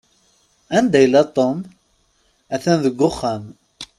[0.77, 1.57] Anda yella Tom?
[2.55, 3.43] At-an deg uxxam.